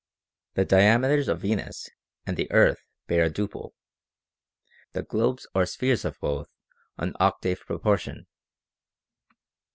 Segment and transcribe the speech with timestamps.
[0.55, 1.87] The diameters of Venus
[2.25, 3.73] and the earth bear a duple,
[4.93, 6.49] the globes or spheres of both
[6.97, 8.25] an octave proportion.